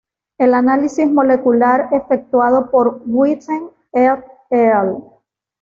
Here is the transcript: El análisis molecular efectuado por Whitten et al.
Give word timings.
El 0.39 0.55
análisis 0.55 1.07
molecular 1.11 1.89
efectuado 1.91 2.71
por 2.71 3.03
Whitten 3.05 3.69
et 3.93 4.09
al. 4.49 4.97